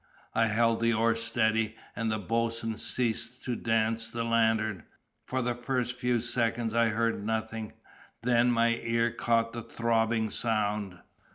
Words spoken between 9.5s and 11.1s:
the throbbing sound.